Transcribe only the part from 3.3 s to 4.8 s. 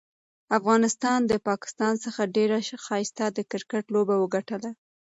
د کرکټ لوبه وګټله.